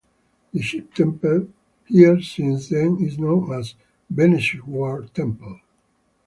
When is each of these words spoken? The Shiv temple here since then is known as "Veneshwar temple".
The 0.51 0.63
Shiv 0.63 0.91
temple 0.95 1.49
here 1.85 2.19
since 2.23 2.69
then 2.69 2.97
is 3.03 3.19
known 3.19 3.53
as 3.53 3.75
"Veneshwar 4.11 5.13
temple". 5.13 5.61